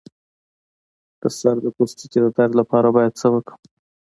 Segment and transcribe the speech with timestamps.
[1.21, 3.59] د سر د پوستکي د درد لپاره باید څه وکړم؟